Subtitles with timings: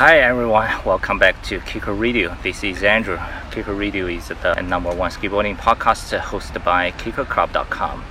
[0.00, 2.34] Hi everyone, welcome back to Kicker Radio.
[2.42, 3.18] This is Andrew.
[3.50, 8.02] Kicker Radio is the number one skateboarding podcast hosted by KickerClub.com.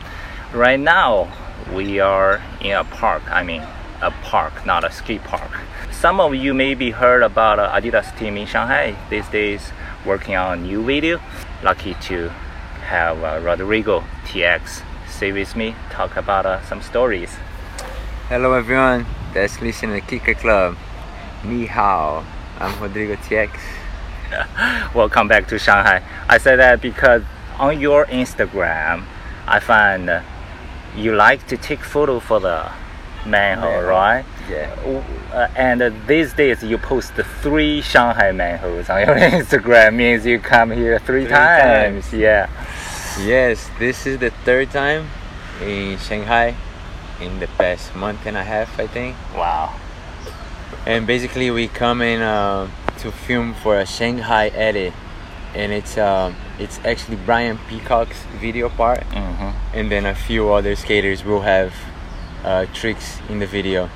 [0.53, 1.35] Right now,
[1.73, 3.23] we are in a park.
[3.31, 3.63] I mean,
[4.03, 5.49] a park, not a ski park.
[5.91, 9.71] Some of you maybe heard about Adidas team in Shanghai these days
[10.05, 11.19] working on a new video.
[11.63, 12.29] Lucky to
[12.85, 17.33] have uh, Rodrigo TX stay with me, talk about uh, some stories.
[18.27, 20.77] Hello everyone that's listening to Kicker Club.
[21.43, 22.23] Ni hao.
[22.59, 23.51] I'm Rodrigo TX.
[24.95, 26.03] Welcome back to Shanghai.
[26.27, 27.23] I said that because
[27.57, 29.05] on your Instagram,
[29.47, 30.21] I find
[30.95, 32.69] you like to take photo for the
[33.25, 33.89] manhole, Manhole.
[33.89, 34.25] right?
[34.49, 35.01] Yeah.
[35.31, 40.39] Uh, and uh, these days you post three Shanghai manholes on your Instagram means you
[40.39, 42.05] come here three, Three times.
[42.05, 42.13] times.
[42.13, 42.49] Yeah.
[43.25, 45.07] Yes, this is the third time
[45.61, 46.55] in Shanghai
[47.21, 49.15] in the past month and a half, I think.
[49.35, 49.73] Wow.
[50.89, 52.67] And basically, we come in uh,
[53.01, 54.91] to film for a Shanghai edit,
[55.53, 60.75] and it's um, it's actually Brian Peacock's video part, hmm and then a few other
[60.75, 61.71] skaters will have
[62.43, 63.87] uh, tricks in the video,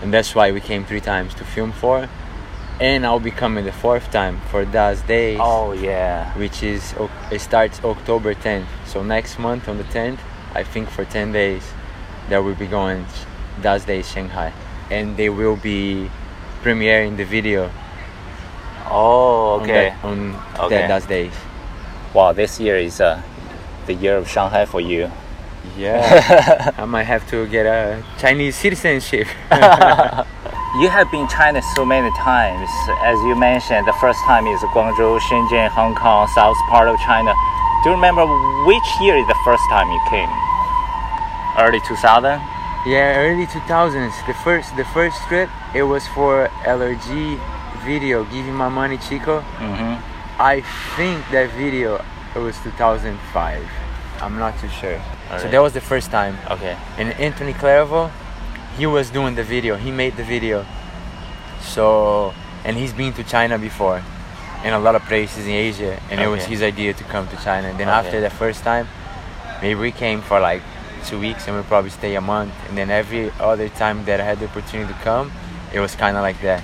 [0.00, 2.08] and that's why we came three times to film for.
[2.80, 5.38] And I'll be coming the fourth time for Das Days.
[5.38, 6.32] Oh yeah.
[6.38, 6.94] which is
[7.30, 8.68] it starts October 10th.
[8.86, 10.20] So next month on the 10th,
[10.54, 11.62] I think for 10 days,
[12.30, 13.04] that will be going
[13.60, 14.50] Das Days Shanghai,
[14.90, 16.10] and they will be
[16.62, 17.70] premiering the video
[18.88, 19.90] Oh on okay.
[19.90, 20.86] that, on Okay.
[20.86, 21.32] that Days.
[22.14, 23.20] Wow, this year is uh,
[23.86, 25.10] the year of Shanghai for you.
[25.76, 29.26] Yeah, I might have to get a Chinese citizenship.
[30.76, 32.68] You have been China so many times.
[33.00, 37.32] As you mentioned, the first time is Guangzhou, Shenzhen, Hong Kong, south part of China.
[37.82, 38.26] Do you remember
[38.68, 40.28] which year is the first time you came?
[41.56, 42.42] Early 2000?
[42.86, 44.14] Yeah, early 2000s.
[44.28, 47.36] The first the first trip it was for LRG
[47.84, 49.40] video, Give Me My Money Chico.
[49.58, 49.98] Mm-hmm.
[50.40, 50.60] I
[50.94, 51.96] think that video
[52.36, 53.66] it was 2005.
[54.22, 55.02] I'm not too sure.
[55.40, 56.38] So that was the first time.
[56.48, 56.76] Okay.
[56.96, 58.12] And Anthony Claravall,
[58.78, 59.74] he was doing the video.
[59.74, 60.64] He made the video.
[61.60, 62.32] So
[62.64, 64.00] and he's been to China before,
[64.62, 65.98] and a lot of places in Asia.
[66.08, 67.66] And it was his idea to come to China.
[67.66, 67.98] And then Okay.
[67.98, 68.86] after the first time,
[69.60, 70.62] maybe we came for like
[71.06, 72.52] two weeks, and we'll probably stay a month.
[72.68, 75.32] And then every other time that I had the opportunity to come,
[75.72, 76.62] it was kind of like that.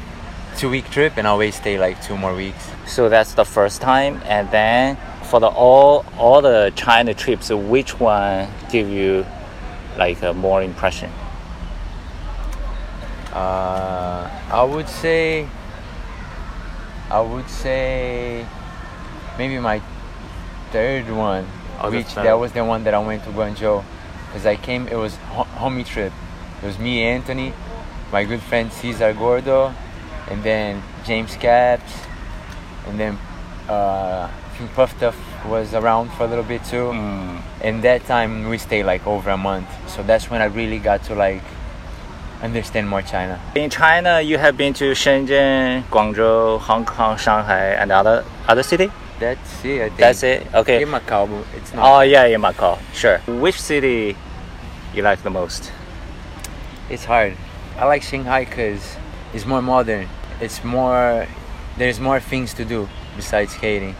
[0.57, 2.71] Two week trip, and I always stay like two more weeks.
[2.87, 4.99] So that's the first time, and then
[5.31, 9.25] for the all all the China trips, which one give you
[9.97, 11.11] like a more impression?
[13.33, 15.49] Uh, I would say,
[17.11, 18.47] I would say,
[19.39, 19.81] maybe my
[20.71, 21.47] third one,
[21.81, 23.83] Oh, which that was the one that I went to Guangzhou,
[24.33, 24.89] because I came.
[24.89, 26.13] It was ho- homie trip.
[26.63, 27.53] It was me, Anthony,
[28.11, 29.75] my good friend Cesar Gordo,
[30.31, 31.93] and then James Capps,
[32.87, 33.19] and then
[33.69, 36.93] uh, I think Puff Tuff was around for a little bit too.
[36.97, 37.43] Mm.
[37.61, 41.05] And that time we stayed like over a month, so that's when I really got
[41.05, 41.43] to like
[42.41, 43.39] understand more China.
[43.55, 48.91] In China, you have been to Shenzhen, Guangzhou, Hong Kong, Shanghai, and other other city.
[49.23, 49.83] That's it.
[49.83, 49.99] I think.
[49.99, 50.53] That's it.
[50.53, 50.83] Okay.
[50.83, 51.87] In Macau, it's not.
[51.87, 52.77] Oh yeah, in Macau.
[52.93, 53.19] Sure.
[53.29, 54.17] Which city
[54.93, 55.71] you like the most?
[56.91, 57.37] It's hard.
[57.79, 58.97] I like Shanghai because
[59.33, 60.09] it's more modern.
[60.41, 61.29] It's more.
[61.79, 63.95] There's more things to do besides skating.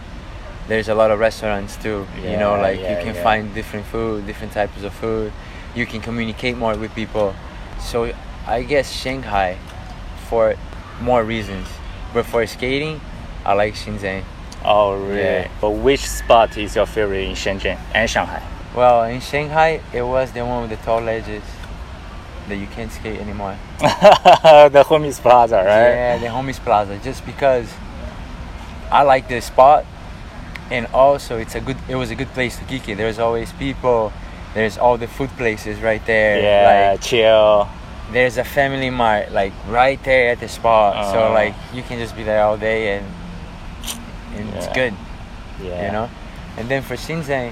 [0.67, 2.05] There's a lot of restaurants too.
[2.21, 3.23] you know, like yeah, you can yeah.
[3.23, 5.31] find different food, different types of food.
[5.73, 7.33] You can communicate more with people.
[7.79, 8.11] So
[8.45, 9.57] I guess Shanghai,
[10.27, 10.55] for
[10.99, 11.67] more reasons.
[12.13, 12.99] But for skating,
[13.45, 14.25] I like Shenzhen.
[14.65, 15.21] Oh really?
[15.21, 15.51] Yeah.
[15.61, 18.41] But which spot is your favorite in Shenzhen and Shanghai?
[18.75, 21.43] Well, in Shanghai, it was the one with the tall ledges
[22.47, 23.57] that you can't skate anymore.
[23.79, 25.65] the Homies Plaza, right?
[25.65, 26.97] Yeah, the Homies Plaza.
[27.03, 27.71] Just because
[28.91, 29.85] I like the spot,
[30.71, 31.77] and also it's a good.
[31.87, 32.95] It was a good place to kick it.
[32.97, 34.11] There's always people.
[34.53, 36.39] There's all the food places right there.
[36.41, 37.67] Yeah, Like chill.
[38.11, 41.11] there's a family mart like right there at the spot.
[41.11, 41.33] so Oh.
[41.33, 43.05] like you can just be there all day and,
[44.37, 44.93] and it's good.
[45.61, 45.85] Yeah.
[45.85, 46.09] You know.
[46.57, 47.51] And then for Shenzhen,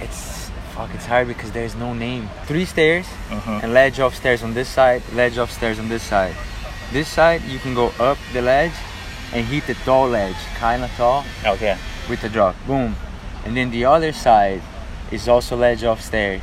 [0.00, 0.90] it's fuck.
[0.94, 2.28] It's hard because there's no name.
[2.46, 3.62] Three stairs Mhm.
[3.62, 6.34] and ledge of stairs on this side, ledge of stairs on this side.
[6.92, 8.72] This side you can go up the ledge
[9.32, 11.76] and hit the tall ledge, kind of tall, Okay.
[12.08, 12.54] with the drop.
[12.66, 12.96] Boom.
[13.44, 14.60] And then the other side
[15.10, 16.42] is also ledge of stairs,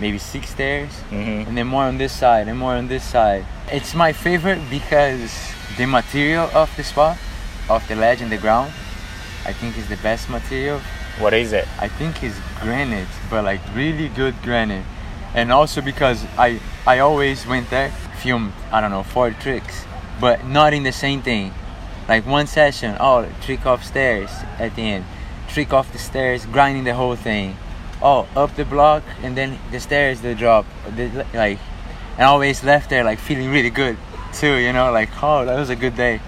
[0.00, 1.48] maybe six stairs, Mm-hmm.
[1.48, 3.44] and then more on this side and more on this side.
[3.70, 5.30] It's my favorite because
[5.76, 7.16] the material of the spot,
[7.68, 8.72] of the ledge and the ground,
[9.44, 10.80] I think is the best material.
[11.18, 11.66] What is it?
[11.80, 14.84] I think it's granite, but like really good granite.
[15.34, 17.90] And also because I I always went there,
[18.20, 19.84] filmed I don't know four tricks,
[20.20, 21.52] but not in the same thing.
[22.08, 25.04] Like one session, oh, trick off stairs at the end,
[25.48, 27.56] trick off the stairs, grinding the whole thing.
[28.02, 31.58] Oh, up the block and then the stairs, the drop, the, like,
[32.14, 33.96] and I always left there like feeling really good
[34.32, 34.56] too.
[34.56, 36.20] You know, like oh, that was a good day.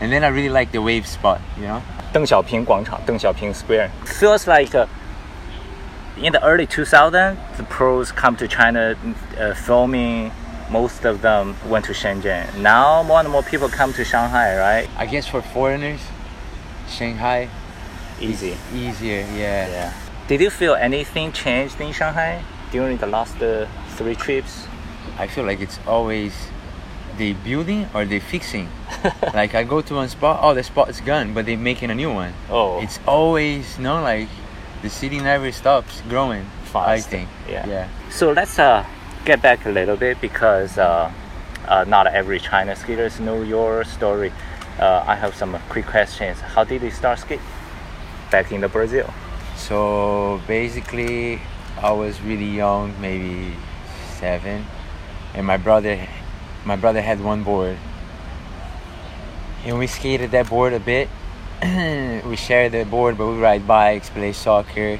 [0.00, 1.82] And then I really like the wave spot, you know?
[2.12, 3.90] Deng Xiaoping 广场, Deng Xiaoping Square.
[4.04, 4.86] Feels like uh,
[6.16, 8.96] in the early 2000s, the pros come to China
[9.38, 10.32] uh, filming.
[10.70, 12.58] Most of them went to Shenzhen.
[12.58, 14.88] Now more and more people come to Shanghai, right?
[14.98, 16.00] I guess for foreigners,
[16.88, 17.48] Shanghai
[18.20, 19.92] easy easier yeah yeah
[20.26, 22.42] did you feel anything changed in shanghai
[22.72, 24.66] during the last uh, three trips
[25.18, 26.32] i feel like it's always
[27.18, 28.68] they building or they fixing.
[29.34, 31.94] like I go to one spot, oh the spot is gone, but they making a
[31.94, 32.32] new one.
[32.50, 34.28] Oh, It's always no like
[34.82, 36.44] the city never stops growing.
[36.74, 37.08] I Fast.
[37.08, 37.28] think.
[37.48, 37.66] Yeah.
[37.66, 37.88] Yeah.
[38.10, 38.84] So let's uh,
[39.24, 41.10] get back a little bit because uh,
[41.66, 44.30] uh, not every China skaters know your story.
[44.78, 46.38] Uh, I have some quick questions.
[46.40, 47.40] How did you start skate?
[48.30, 49.08] Back in the Brazil.
[49.56, 51.40] So basically,
[51.80, 53.54] I was really young, maybe
[54.20, 54.66] seven,
[55.34, 56.06] and my brother,
[56.66, 57.78] my brother had one board,
[59.64, 61.08] and we skated that board a bit.
[62.26, 64.98] we shared the board, but we ride bikes, play soccer.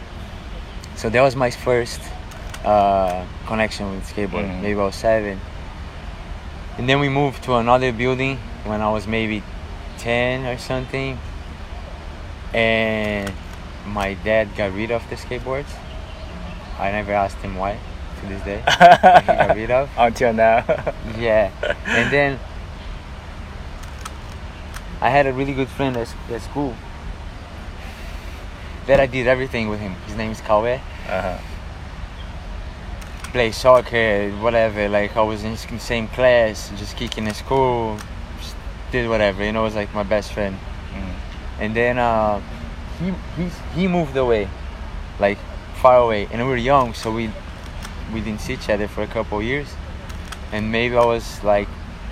[0.95, 2.01] So that was my first
[2.65, 4.47] uh, connection with skateboard.
[4.49, 4.63] Mhm.
[4.63, 5.41] Maybe I was seven,
[6.79, 9.43] and then we moved to another building when I was maybe
[9.99, 11.19] ten or something,
[12.55, 13.33] and
[13.85, 15.73] my dad got rid of the skateboards.
[16.79, 17.79] I never asked him why
[18.21, 18.63] to this day.
[18.67, 19.91] got rid of.
[19.97, 20.65] Until now.
[21.19, 21.51] Yeah.
[21.87, 22.39] And then
[25.01, 26.75] I had a really good friend at, at school
[28.87, 29.93] that I did everything with him.
[30.07, 30.77] His name is Kawe.
[31.09, 31.39] uh-huh.
[33.33, 34.89] Play soccer, whatever.
[34.89, 37.99] Like I was in the same class, just kicking in school,
[38.41, 38.57] just
[38.93, 39.45] did whatever.
[39.45, 40.57] You know, it was like my best friend.
[40.93, 41.15] Mm.
[41.61, 42.41] and then uh,
[42.99, 44.49] he he he moved away,
[45.19, 45.39] like
[45.83, 47.31] far away, and we were young, so we
[48.13, 49.69] we didn't see each other for a couple years,
[50.53, 51.69] and maybe I was like,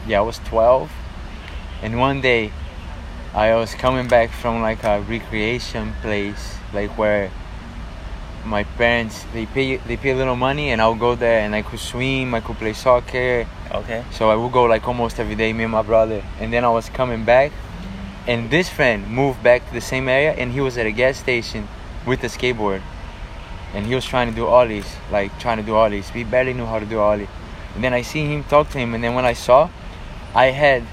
[0.06, 0.91] yeah, I was 12,
[1.82, 2.52] and one day,
[3.35, 7.31] I was coming back from like a recreation place, like where
[8.44, 11.62] my parents they pay they pay a little money, and I'll go there and I
[11.62, 14.05] could swim, I could play soccer, Okay.
[14.12, 16.23] so I would go like almost every day, me and my brother.
[16.38, 17.50] And then I was coming back,
[18.29, 21.17] and this friend moved back to the same area, and he was at a gas
[21.19, 21.67] station
[22.06, 22.82] with a skateboard,
[23.75, 26.12] and he was trying to do ollies, like trying to do ollies.
[26.15, 27.29] We barely knew how to do ollie.
[27.75, 29.69] And then I see him talk to him, and then when I saw,
[30.35, 30.85] I had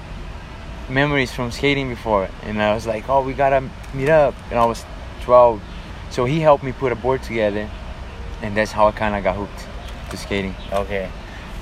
[0.88, 3.62] memories from skating before, and I was like, oh, we gotta
[3.94, 4.34] meet up.
[4.50, 4.84] And I was
[5.22, 5.62] 12,
[6.10, 7.70] so he helped me put a board together,
[8.42, 9.66] and that's how I kind of got hooked
[10.10, 10.54] to skating.
[10.72, 11.08] Okay.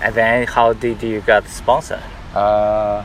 [0.03, 2.03] And then how did you get sponsor?
[2.35, 3.05] Uh,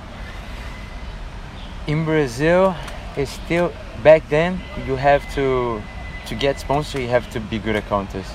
[1.88, 2.76] in Brazil,
[3.18, 4.62] it's still back then.
[4.88, 5.82] You have to
[6.28, 7.00] to get sponsor.
[7.00, 8.34] You have to be good at contests.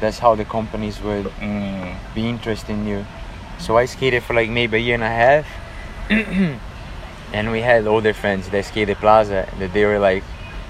[0.00, 1.94] That's how the companies would Mm.
[2.14, 3.04] be interested in you.
[3.58, 5.46] So I skated for like maybe a year and a half,
[7.32, 10.22] and we had older friends that skated Plaza that they were like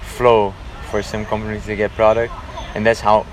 [0.03, 0.55] flow
[0.91, 2.33] for some companies to get product,
[2.75, 3.27] and that's how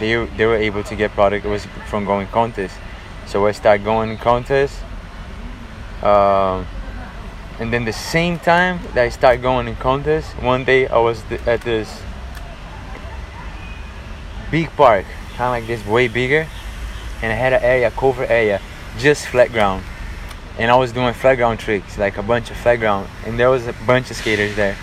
[0.00, 1.44] they they were able to get product.
[1.46, 2.76] It was from going contests.
[3.26, 4.82] So I started going contests,
[6.02, 6.66] um,
[7.60, 11.22] and then the same time that I started going in contests, one day I was
[11.28, 12.02] th- at this
[14.50, 15.04] big park,
[15.36, 16.46] kind of like this, way bigger,
[17.22, 18.60] and I had an area, cover area,
[18.98, 19.84] just flat ground.
[20.58, 23.50] And I was doing flat ground tricks, like a bunch of flat ground, and there
[23.50, 24.76] was a bunch of skaters there.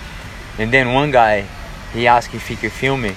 [0.57, 1.47] And then one guy,
[1.93, 3.15] he asked if he could film me,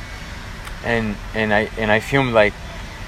[0.84, 2.52] and and I and I filmed like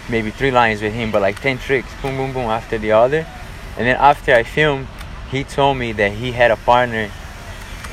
[0.09, 3.27] maybe three lines with him, but like ten tricks, boom, boom, boom, after the other.
[3.77, 4.87] And then after I filmed,
[5.31, 7.11] he told me that he had a partner,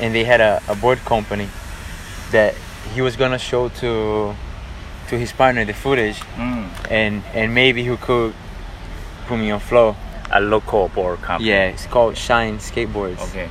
[0.00, 1.48] and they had a, a board company,
[2.30, 2.54] that
[2.94, 4.34] he was gonna show to
[5.08, 6.68] to his partner the footage, Mm.
[6.90, 8.34] and and maybe he could
[9.26, 9.96] put me on flow.
[10.30, 11.48] A local board company.
[11.48, 13.18] Yeah, it's called Shine Skateboards.
[13.30, 13.48] Okay.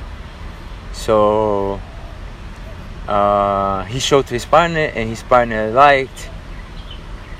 [0.92, 1.80] So
[3.08, 6.28] uh, he showed to his partner, and his partner liked,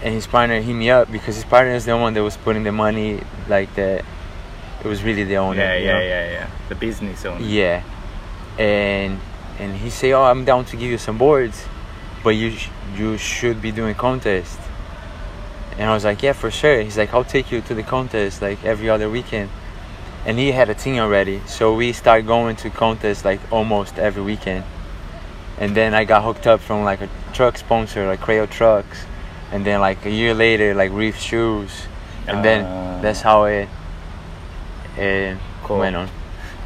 [0.03, 2.65] and his partner hit me up because his partner is the one that was putting
[2.65, 4.03] the money, like the.
[4.83, 5.61] It was really the owner.
[5.61, 5.99] Yeah, yeah, know?
[6.01, 6.47] yeah, yeah.
[6.69, 7.45] The business owner.
[7.45, 7.83] Yeah,
[8.59, 9.21] and
[9.59, 11.65] and he say, "Oh, I'm down to give you some boards,
[12.23, 14.59] but you sh- you should be doing contest."
[15.79, 18.43] And I was like, "Yeah, for sure." He's like, "I'll take you to the contest
[18.43, 19.51] like every other weekend,"
[20.27, 24.23] and he had a team already, so we started going to contests like almost every
[24.23, 24.65] weekend.
[25.61, 29.07] And then I got hooked up from like a truck sponsor, like Crail Trucks,
[29.53, 31.87] and then like a year later, like Reef Shoes,
[32.27, 32.43] and Ah.
[32.43, 33.69] then that's how it
[34.97, 35.79] it Cool.
[35.79, 36.09] went on.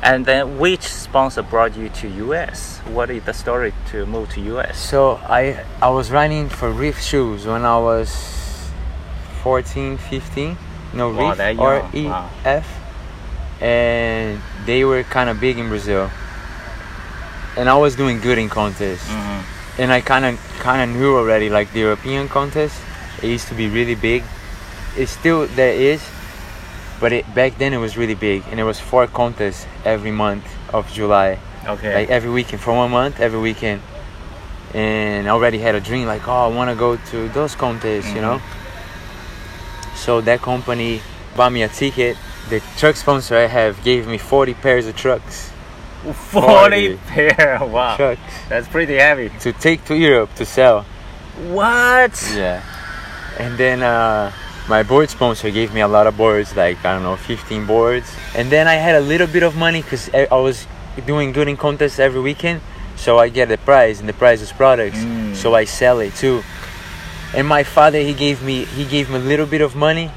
[0.02, 2.80] And then, which sponsor brought you to US?
[2.90, 4.76] What is the story to move to US?
[4.78, 8.10] So I I was running for Reef shoes when I was
[9.44, 10.58] 14, 15.
[10.94, 12.10] No, Wow, Reef or young.
[12.10, 12.62] Wow.
[13.60, 16.10] And they were kind of big in Brazil.
[17.56, 19.40] And I was doing good in contests, Mhm.
[19.78, 22.74] and I kind of kind of knew already like the European contest.
[23.22, 24.24] It used to be really big.
[24.96, 26.00] It still there is,
[27.02, 30.44] but it, back then it was really big, and it was four contests every month
[30.72, 31.94] of July Okay.
[31.94, 33.80] like every weekend for one month every weekend
[34.74, 38.10] and I already had a dream like oh I want to go to those contests
[38.14, 38.40] you know
[39.94, 41.00] so that company
[41.36, 42.16] bought me a ticket
[42.48, 45.52] the truck sponsor I have gave me 40 pairs of trucks
[46.12, 47.58] 40 pair.
[47.62, 47.94] Wow.
[47.96, 49.28] trucks That's pretty heavy.
[49.40, 50.84] to take to Europe to sell
[51.50, 52.14] What?
[52.34, 52.62] yeah
[53.38, 54.32] and then uh,
[54.68, 58.14] my board sponsor gave me a lot of boards like I don't know 15 boards.
[58.34, 60.66] And then I had a little bit of money because I was
[61.06, 62.60] doing good in contests every weekend
[62.96, 64.98] so I get the prize and the prize is products.
[64.98, 65.34] Mm.
[65.34, 66.42] so I sell it too.
[67.34, 70.10] And my father he gave me he gave me a little bit of money.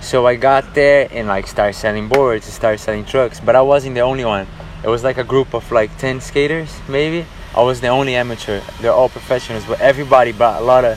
[0.00, 3.40] So I got there and like started selling boards started selling trucks.
[3.40, 4.46] But I wasn't the only one.
[4.84, 7.26] It was like a group of like 10 skaters maybe.
[7.56, 8.60] I was the only amateur.
[8.80, 10.96] They're all professionals but everybody brought a lot of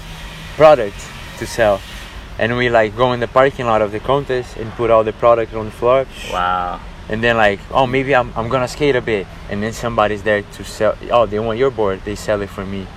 [0.55, 1.81] products to sell
[2.41, 5.13] and we like go in the parking lot of the contest and put all the
[5.13, 6.05] product on the floor.
[6.33, 6.79] Wow.
[7.09, 9.27] and then like oh maybe I'm, I'm gonna skate a bit.
[9.49, 12.65] And then somebody's there to sell oh they want your board they sell it for
[12.65, 12.87] me.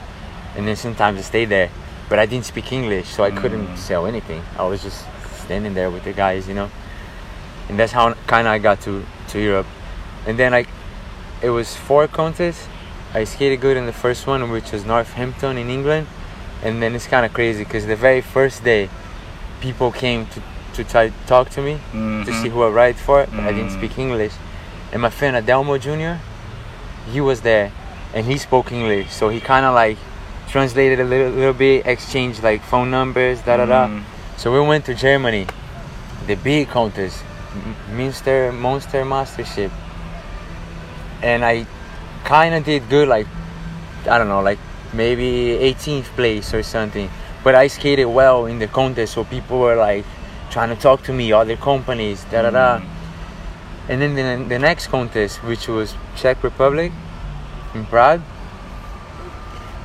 [0.56, 1.70] And then sometimes I stay there
[2.08, 3.76] but I didn't speak English so I couldn't Mm.
[3.78, 4.42] sell anything.
[4.58, 5.04] I was just
[5.44, 6.70] standing there with the guys you know?
[7.68, 9.66] And that's how kind of I got to to Europe.
[10.26, 10.68] And then like
[11.42, 12.66] it was four contests.
[13.12, 16.06] I skated good in the first one which was Northampton in England.
[16.62, 18.88] And then it's kind of crazy because the very first day
[19.64, 20.40] people came to
[20.76, 21.74] to try to talk to me
[22.26, 22.52] to see Mhm.
[22.52, 23.18] who I ride for.
[23.34, 23.78] But I didn't Mm.
[23.78, 24.34] speak English.
[24.92, 26.14] And my friend Adelmo Jr.,
[27.12, 27.70] he was there,
[28.14, 29.08] and he spoke English.
[29.18, 29.98] So he kind of like
[30.52, 33.82] translated a little, little bit, exchanged like phone numbers, da da da.
[33.86, 34.02] Mm.
[34.36, 35.46] So we went to Germany,
[36.26, 37.22] the big contest,
[37.54, 39.70] M- Münster Monster Mastership,
[41.22, 41.66] and I
[42.24, 43.28] kind of did good, like
[44.10, 44.58] I don't know, like
[44.92, 45.30] maybe
[45.68, 47.08] 18th place or something.
[47.44, 50.04] But I skated well in the contest, so people were like
[50.50, 52.78] trying to talk to me, other companies, da da da.
[52.78, 52.86] Mm.
[53.90, 56.90] And then the, the next contest, which was Czech Republic
[57.74, 58.22] in Prague,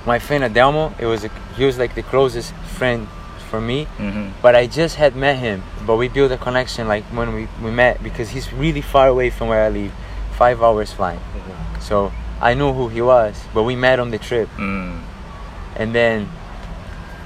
[0.06, 3.08] my friend Adelmo, it was a, he was like the closest friend
[3.50, 3.88] for me.
[3.98, 4.32] Mhm.
[4.42, 7.72] But I just had met him, but we built a connection like when we, we
[7.72, 9.92] met because he's really far away from where I live,
[10.38, 11.20] five hours flying.
[11.82, 14.48] So I knew who he was, but we met on the trip.
[14.56, 15.02] Mm.
[15.76, 16.30] And then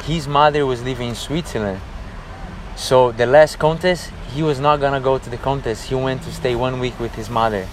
[0.05, 1.79] his mother was living in Switzerland.
[2.75, 5.85] So the last contest, he was not gonna go to the contest.
[5.89, 7.67] He went to stay one week with his mother.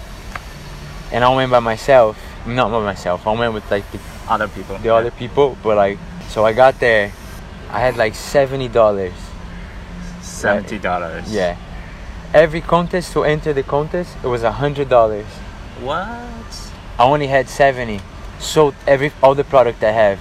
[1.11, 2.17] And I went by myself.
[2.45, 3.27] Not by myself.
[3.27, 4.77] I went with like the, Other people.
[4.77, 5.57] the other people.
[5.61, 7.11] But like, so I got there.
[7.69, 9.13] I had like seventy dollars.
[10.21, 11.31] Seventy dollars.
[11.31, 11.57] Yeah.
[12.33, 15.25] Every contest to enter the contest, it was a hundred dollars.
[15.81, 16.07] What?
[16.97, 17.99] I only had 70.
[18.39, 20.19] Sold every all the product I have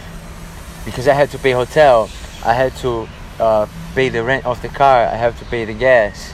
[0.84, 2.08] because I had to pay hotel.
[2.44, 3.08] I had to
[3.38, 5.04] uh, pay the rent of the car.
[5.06, 6.32] I have to pay the gas.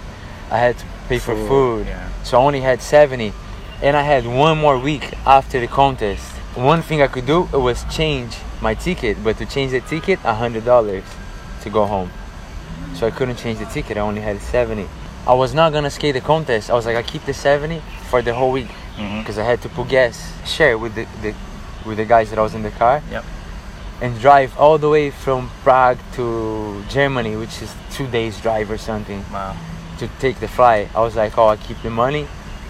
[0.51, 1.87] I had to pay for food.
[1.87, 2.09] Yeah.
[2.23, 3.33] So I only had 70,
[3.83, 6.25] and I had one more week after the contest.
[6.55, 10.35] One thing I could do was change my ticket, but to change the ticket, a
[10.35, 11.05] hundred dollars
[11.63, 12.11] to go home.
[12.95, 13.97] So I couldn't change the ticket.
[13.99, 14.89] I only had 70.
[15.27, 16.71] I was not gonna skate the contest.
[16.71, 19.21] I was like, I keep the 70 for the whole week Mhm.
[19.21, 21.35] because I had to put gas, share with the, the
[21.85, 23.25] with the guys that I was in the car, Yep.
[24.01, 28.77] And drive all the way from Prague to Germany, which is two days drive or
[28.77, 29.57] something, Wow.
[29.99, 30.89] to take the flight.
[30.95, 32.27] I was like, oh, I keep the money,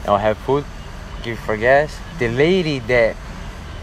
[0.07, 0.65] I'll have food,
[1.25, 1.97] give for gas.
[2.21, 3.17] The lady that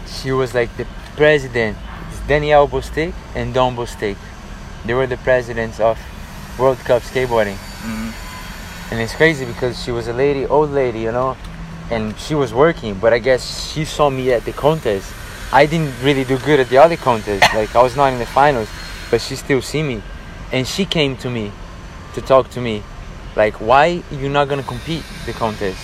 [0.06, 0.86] she was like the
[1.16, 1.76] president,
[2.10, 4.16] is Danielle Bostick and Don Bostick.
[4.86, 5.98] They were the presidents of
[6.58, 7.58] World Cup skateboarding.
[7.84, 8.12] Mhm.
[8.90, 11.36] And it's crazy because she was a lady, old lady, you know,
[11.90, 15.12] and she was working, but I guess she saw me at the contest.
[15.52, 18.26] I didn't really do good at the other contest, like I was not in the
[18.26, 18.68] finals,
[19.10, 20.02] but she still see me.
[20.52, 21.52] And she came to me
[22.14, 22.82] to talk to me,
[23.36, 25.80] like, why you not gonna compete the contest?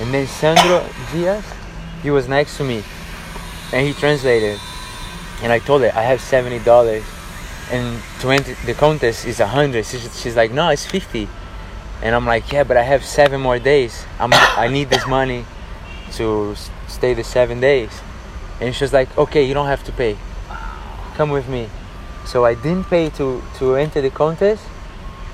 [0.00, 1.44] And then Sandro Dias,
[2.02, 2.82] he was next to me,
[3.72, 4.58] and he translated.
[5.42, 7.04] And I told her I have seventy dollars,
[7.70, 9.86] and to enter the contest is a hundred.
[9.86, 11.28] She's, she's like, no, it's fifty.
[12.02, 14.04] And I'm like, yeah, but I have seven more days.
[14.20, 15.44] I'm, I need this money
[16.12, 16.54] to
[16.86, 17.90] stay the seven days.
[18.60, 20.16] And she's like, okay, you don't have to pay.
[21.14, 21.68] Come with me.
[22.26, 24.62] So I didn't pay to, to enter the contest,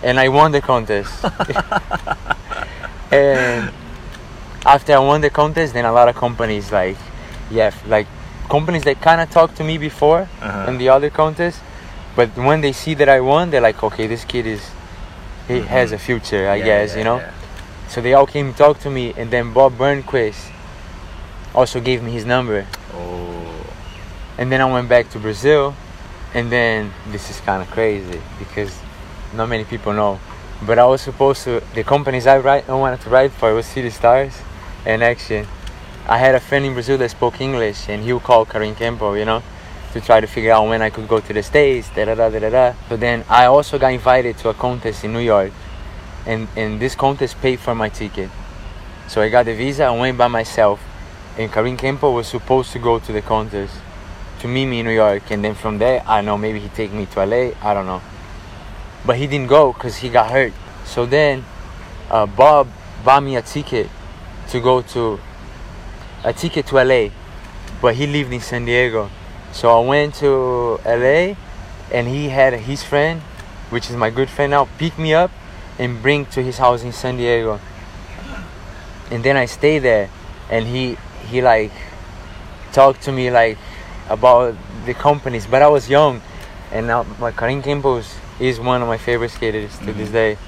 [0.03, 1.13] and I won the contest.
[3.11, 3.71] and
[4.67, 6.97] after I won the contest, then a lot of companies like,
[7.51, 8.07] yeah, like
[8.49, 10.67] companies that kind of talked to me before Uh-huh.
[10.71, 11.61] in the other contest,
[12.17, 14.63] but when they see that I won, they're like, okay, this kid is,
[15.49, 17.19] he has a future, I Yeah, guess, yeah, you know.
[17.19, 17.33] yeah.
[17.89, 20.51] So they all came to talk to me, and then Bob Burnquist
[21.55, 22.67] also gave me his number.
[24.37, 25.75] And then I went back to Brazil,
[26.35, 28.77] and then this is kind of crazy because
[29.33, 30.19] not many people know.
[30.67, 33.67] But I was supposed to the companies I write I wanted to write for was
[33.67, 34.33] City Stars
[34.85, 35.47] and Axion.
[36.09, 39.17] I had a friend in Brazil that spoke English, and he would call Kareem Campbell,
[39.17, 39.43] you know,
[39.93, 41.89] to try to figure out when I could go to the States.
[41.95, 42.97] Da da da da da.
[42.97, 45.53] then I also got invited to a contest in New York,
[46.27, 48.31] and and this contest paid for my ticket.
[49.07, 49.85] So I got the visa.
[49.85, 50.81] I went by myself,
[51.39, 53.75] and Kareem Campbell was supposed to go to the contest
[54.45, 56.93] to meet me in New York, and then from there, I know maybe he take
[56.93, 57.53] me to LA.
[57.63, 58.03] I don't know,
[59.07, 60.53] but he didn't go because he got hurt.
[60.85, 61.47] So then,
[62.11, 62.69] uh, Bob
[63.03, 63.89] bought me a ticket
[64.51, 65.19] to go to
[66.25, 67.09] a ticket to LA,
[67.81, 69.09] but he lived in San Diego.
[69.53, 71.37] So I went to LA,
[71.91, 73.23] and he had his friend,
[73.71, 75.31] which is my good friend now, pick me up
[75.79, 77.61] and bring to his house in San Diego.
[79.11, 80.11] And then I stay there,
[80.51, 80.99] and he
[81.31, 81.73] he like
[82.73, 83.57] talked to me like
[84.09, 84.55] about
[84.87, 86.21] the companies, but I was young,
[86.73, 90.13] and now my Karim Campos is one of my favorite skaters to this mm-hmm.
[90.13, 90.39] day,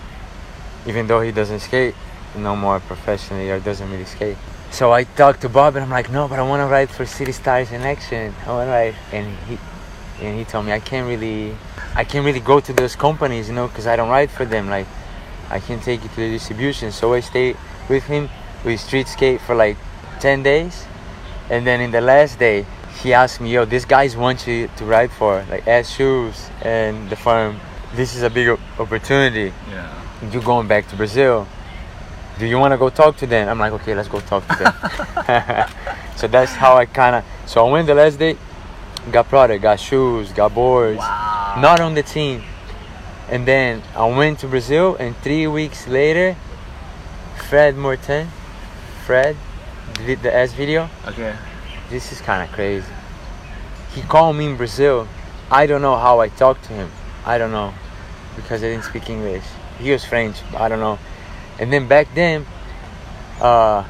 [0.86, 1.94] even though he doesn't skate
[2.36, 4.36] no more professionally or doesn't really skate.
[4.70, 7.06] So I talked to Bob and I'm like, no, but I want to ride for
[7.06, 8.34] City Stars in Axion.
[8.46, 9.58] I want to ride, and he
[10.20, 11.54] and he told me I can't really,
[11.94, 14.68] I can't really go to those companies, you know, because I don't ride for them.
[14.68, 14.86] Like,
[15.50, 16.90] I can take it to the distribution.
[16.90, 17.56] So I stayed
[17.88, 18.28] with him.
[18.64, 19.76] We street skate for like
[20.20, 20.84] 10 days,
[21.50, 22.66] and then in the last day,
[23.02, 27.08] he asked me, yo, these guys want you to write for, like éS Shoes and
[27.10, 27.60] the firm.
[27.94, 28.48] This is a big
[28.78, 30.30] opportunity Yeah.
[30.32, 31.46] you going back to Brazil.
[32.38, 33.48] Do you want to go talk to them?
[33.48, 34.74] I'm like, okay, let's go talk to them.
[36.16, 37.24] so that's how I kind of.
[37.46, 38.36] So I went the last day,
[39.10, 41.56] got product, got shoes, got boards, Wow.
[41.60, 42.42] not on the team.
[43.30, 46.36] And then I went to Brazil, and three weeks later,
[47.48, 48.28] Fred Mortagne,
[49.04, 49.36] Fred,
[50.06, 50.88] did the éS video.
[51.08, 51.34] Okay.
[51.88, 52.86] This is kind of crazy.
[53.94, 55.06] He called me in Brazil.
[55.50, 56.90] I don't know how I talked to him.
[57.24, 57.72] I don't know
[58.34, 59.44] because I didn't speak English.
[59.78, 60.36] He was French.
[60.54, 60.98] I don't know.
[61.58, 62.44] And then back then,
[63.40, 63.84] uh,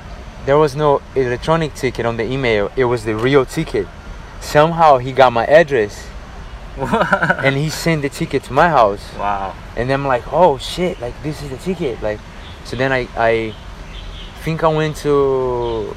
[0.44, 2.70] there was no electronic ticket on the email.
[2.76, 3.88] It was the real ticket.
[4.40, 6.06] Somehow he got my address
[6.76, 9.02] and he sent the ticket to my house.
[9.18, 9.54] wow.
[9.76, 12.00] And I'm like, oh shit, like this is the ticket.
[12.02, 12.20] Like,
[12.64, 13.54] so then I, I
[14.42, 15.96] think I went to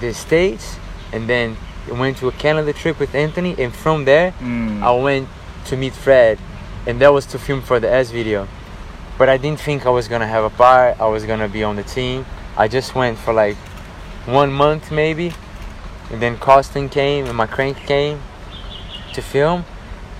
[0.00, 0.76] the States
[1.14, 1.56] and then
[1.88, 3.54] went to a Canada trip with Anthony.
[3.62, 4.82] And from there, Mm.
[4.82, 5.28] I went
[5.68, 6.38] to meet Fred.
[6.86, 8.46] And that was to film for the éS video.
[9.16, 11.76] But I didn't think I was gonna have a part, I was gonna be on
[11.76, 12.26] the team.
[12.56, 13.56] I just went for like
[14.26, 15.32] one month maybe.
[16.10, 18.20] And then Koston came and my crank came
[19.14, 19.64] to film.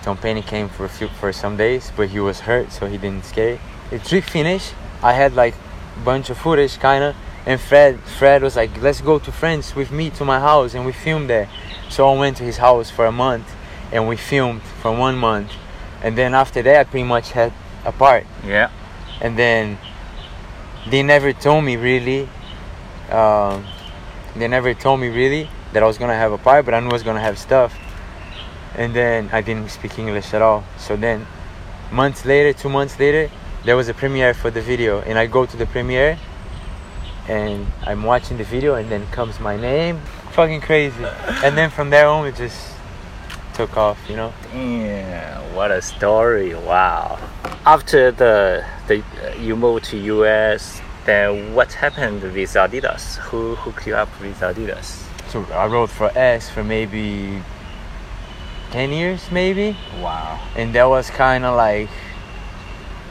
[0.03, 2.99] Tom Penny came for a few for some days, but he was hurt, so he
[2.99, 3.59] didn't skate.
[3.91, 4.73] The trip finished.
[5.03, 5.55] I had like
[5.97, 7.15] a bunch of footage, kinda,
[7.47, 10.85] and Fred Fred was like, "Let's go to France with me to my house," and
[10.87, 11.49] we filmed there.
[11.89, 13.47] So I went to his house for a month,
[13.93, 15.53] and we filmed for one month,
[16.03, 17.53] and then after that, I pretty much had
[17.85, 18.27] a part.
[18.47, 18.71] Yeah.
[19.21, 19.79] And then
[20.89, 22.29] they never told me really.
[23.11, 23.67] Um,
[24.35, 26.89] they never told me really that I was gonna have a part, but I knew
[26.89, 27.75] I was gonna have stuff.
[28.77, 30.65] And then I didn't speak English at all.
[30.79, 31.27] So then,
[31.93, 33.31] months later, two months later,
[33.65, 36.19] there was a premiere for the video, and I go to the premiere,
[37.29, 40.01] and I'm watching the video, and then comes my name,
[40.33, 41.05] fucking crazy.
[41.45, 42.75] And then from there on, it just
[43.55, 44.33] took off, you know.
[44.55, 46.55] Yeah, what a story!
[46.55, 47.19] Wow.
[47.65, 53.17] After the the uh, you moved to US, then what happened with Adidas?
[53.17, 55.03] Who hooked you up with Adidas?
[55.29, 57.43] So I wrote for éS for maybe
[58.71, 59.77] 10 years, maybe.
[60.01, 60.41] Wow.
[60.57, 61.89] and that was kind of like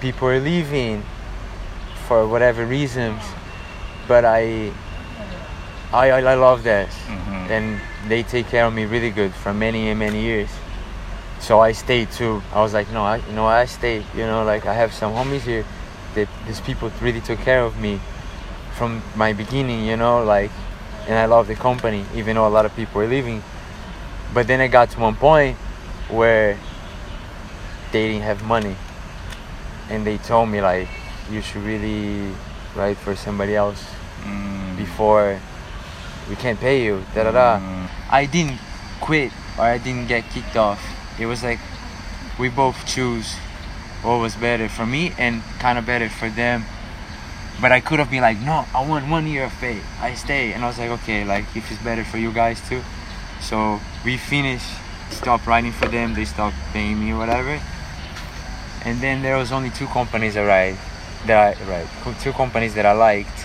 [0.02, 1.04] people were leaving
[2.08, 3.22] for whatever reasons
[4.08, 4.72] but i
[5.94, 6.90] i i I love that.
[7.08, 7.50] Mhm.
[7.50, 10.50] and they take care of me really good for many and many years.
[11.40, 12.42] So i stayed too.
[12.54, 15.12] I was like no I, you know i stayed you know like i have some
[15.14, 15.66] homies here
[16.16, 18.00] that these people really took care of me
[18.78, 20.52] from my beginning you know like
[21.08, 23.44] and i love the company even though a lot of people are leaving.
[24.34, 25.58] But then I got to one point
[26.10, 26.58] where
[27.92, 28.76] they didn't have money.
[29.92, 30.88] And they told me like
[31.30, 32.34] you should really
[32.76, 33.82] write for somebody else
[34.26, 34.78] Mm.
[34.78, 35.40] before
[36.30, 37.88] we can't pay you da da da Mm.
[38.10, 38.58] i didn't
[39.02, 40.80] quit or i didn't get kicked off
[41.20, 41.60] it was like
[42.40, 43.36] we both choose
[44.02, 46.64] what was better for me and kind of better for them
[47.62, 49.78] But I could have been like, no, I want one year of pay.
[50.02, 52.82] I stay, and I was like, okay, like if it's better for you guys too.
[53.40, 54.66] So we finished,
[55.12, 56.16] stopped writing for them.
[56.18, 57.62] They stopped paying me, whatever.
[58.84, 60.76] And then there was only two companies write
[61.28, 61.88] that I right
[62.22, 63.40] two companies that I liked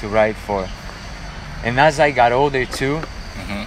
[0.00, 0.68] to write for.
[1.64, 3.00] And as I got older too,
[3.38, 3.66] Mhm.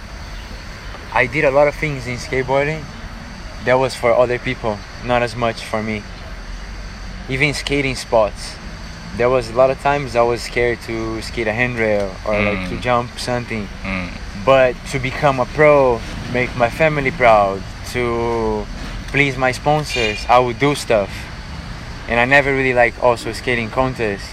[1.13, 2.83] I did a lot of things in skateboarding
[3.65, 6.03] that was for other people, not as much for me.
[7.29, 8.55] Even skating spots.
[9.17, 12.69] There was a lot of times I was scared to skate a handrail or like
[12.69, 12.81] to Mm.
[12.81, 13.67] jump something.
[13.83, 14.09] Mm.
[14.45, 15.99] But to become a pro,
[16.31, 17.61] make my family proud,
[17.93, 18.65] to
[19.11, 21.09] please my sponsors, I would do stuff.
[22.09, 24.27] And I never really liked also skating contests.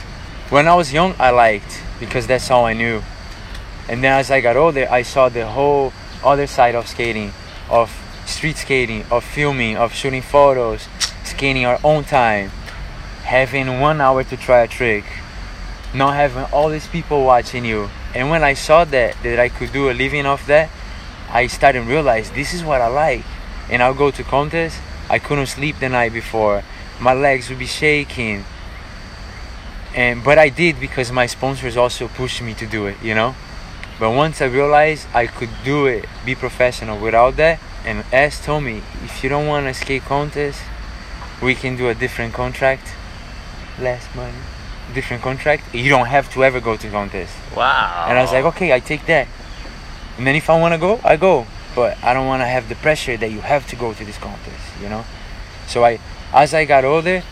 [0.48, 3.02] When I was young, I liked because that's all I knew.
[3.88, 5.92] And then as I got older, I saw the whole
[6.24, 7.32] other side of skating,
[7.68, 7.92] of
[8.24, 10.88] street skating, of filming, of shooting photos,
[11.24, 12.50] skating our own time,
[13.24, 15.04] having one hour to try a trick,
[15.94, 17.90] not having all these people watching you.
[18.14, 20.70] And when I saw that that I could do a living off that,
[21.28, 23.24] I started to realize this is what I like.
[23.68, 24.80] And I'll go to contests.
[25.10, 26.64] I couldn't sleep the night before.
[27.00, 28.44] My legs would be shaking.
[29.94, 33.34] And but I did because my sponsors also pushed me to do it, you know?
[33.98, 38.64] But once I realized I could do it, be professional without that, and éS told
[38.64, 40.60] me, if you don't want to skate contest,
[41.40, 42.92] we can do a different contract,
[43.80, 44.36] less money,
[44.94, 45.74] different contract.
[45.74, 47.34] You don't have to ever go to contest.
[47.56, 48.06] Wow.
[48.08, 49.28] And I was like, okay, I take that.
[50.18, 51.46] And then if I want to go, I go.
[51.74, 54.18] But I don't want to have the pressure that you have to go to this
[54.18, 55.04] contest, you know?
[55.66, 56.00] So I,
[56.36, 57.22] as I got older,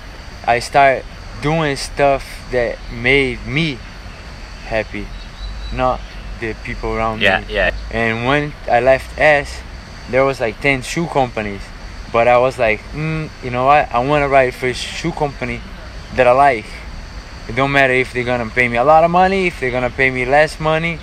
[0.47, 1.05] I started
[1.43, 3.79] doing stuff that made me
[4.67, 5.07] happy,
[5.75, 6.01] not
[6.40, 7.47] the people around Yeah, me.
[7.51, 7.71] yeah.
[7.71, 7.97] yeah.
[8.01, 9.61] And when I left éS,
[10.11, 11.61] there was like 10 shoe companies.
[12.12, 13.93] But I was like, mm, you know what?
[13.93, 15.61] I want to write for a shoe company
[16.17, 16.67] that I like.
[17.49, 19.90] It don't matter if they're gonna pay me a lot of money, if they're gonna
[19.90, 20.99] pay me less money.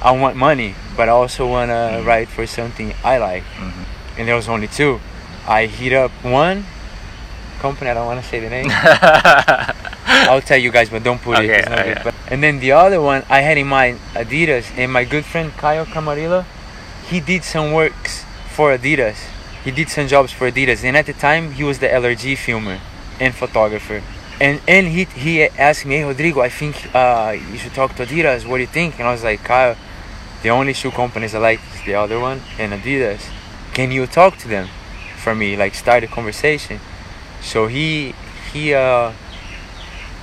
[0.00, 3.42] I want money, but I also wanna write for something I like.
[3.58, 3.84] Mhm.
[4.18, 5.00] And there was only two.
[5.46, 6.64] I hit up one
[7.66, 7.88] company.
[7.90, 8.68] I don't want to say the name.
[10.30, 11.44] I'll tell you guys, but don't put it.
[11.50, 11.92] Okay, It's not good.
[11.98, 12.00] okay.
[12.04, 15.48] But- and then the other one, I had in mind Adidas, and my good friend
[15.64, 16.44] Kyle Camarillo,
[17.10, 18.12] he did some works
[18.56, 19.18] for Adidas.
[19.66, 22.78] He did some jobs for Adidas, and at the time he was the LRG filmer
[23.24, 23.98] and photographer.
[24.46, 25.32] And and he he
[25.68, 28.40] asked me, hey Rodrigo, I think uh, you should talk to Adidas.
[28.48, 28.90] What do you think?
[28.98, 29.76] And I was like, Kyle,
[30.42, 33.22] the only shoe companies I like is the other one and Adidas.
[33.76, 34.66] Can you talk to them
[35.22, 35.48] for me?
[35.62, 36.76] Like start a conversation.
[37.44, 38.14] So he
[38.52, 39.12] he uh,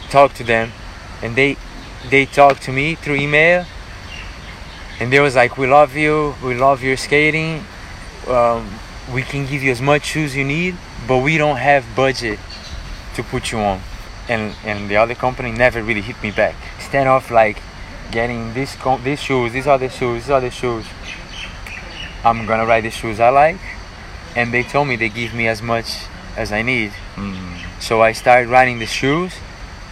[0.10, 0.72] talked to them,
[1.22, 1.56] and they
[2.10, 3.66] they talked to me through email.
[5.00, 6.36] And they was like, "We love you.
[6.44, 7.64] We love your skating.
[8.28, 8.70] Um,
[9.14, 10.76] we can give you as much shoes you need,
[11.08, 12.40] but we don't have budget
[13.16, 13.82] to put you on."
[14.28, 16.56] And and the other company never really hit me back.
[16.78, 17.62] Instead of like
[18.12, 20.86] getting this com- these shoes, these other shoes, these other shoes,
[22.24, 23.62] I'm gonna ride the shoes I like.
[24.36, 26.06] And they told me they give me as much
[26.38, 26.92] as I need.
[27.16, 27.60] Mm.
[27.80, 29.34] So I started riding the shoes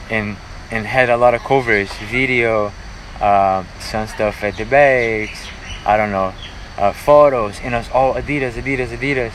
[0.10, 0.38] and
[0.72, 2.72] and had a lot of coverage, video,
[3.20, 5.48] uh, some stuff at the bags,
[5.86, 6.34] I don't know,
[6.78, 9.34] uh, photos, and it was all Adidas, Adidas, Adidas.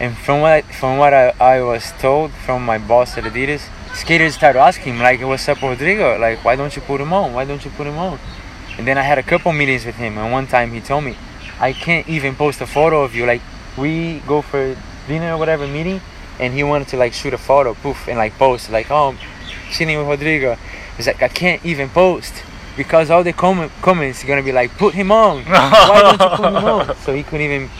[0.00, 3.68] And from what I, from what I, I was told from my boss at Adidas,
[3.94, 6.18] skaters started asking like, "What's up, Rodrigo?
[6.18, 7.32] Like, why don't you put him on?
[7.32, 8.18] Why don't you put him on?"
[8.78, 11.16] And then I had a couple meetings with him, and one time he told me,
[11.60, 13.26] "I can't even post a photo of you.
[13.26, 13.42] Like,
[13.76, 16.00] we go for dinner or whatever meeting,
[16.38, 19.18] and he wanted to like shoot a photo, poof, and like post like, oh, I'm
[19.70, 20.56] chilling with Rodrigo.
[20.96, 22.32] He's like, I can't even post
[22.76, 25.44] because all the comment comments are gonna be like, put him on.
[25.44, 26.96] Why don't you put him on?
[26.96, 27.70] So he couldn't even.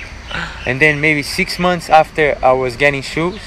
[0.67, 3.41] And then maybe six months after I was getting shoes,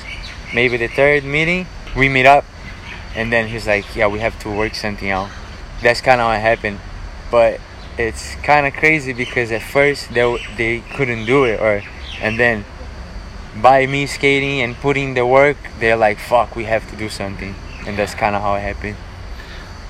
[0.54, 2.46] maybe the third meeting, we meet up,
[3.16, 5.30] and then he's like, yeah, we have to work something out.
[5.82, 6.80] That's kind of what happened,
[7.32, 7.60] but
[7.98, 11.84] it's kind of crazy because at first they they couldn't do it, or
[12.22, 12.66] and then
[13.62, 17.56] by me skating and putting the work, they're like, fuck, we have to do something.
[17.88, 18.98] And that's kind of how it happened.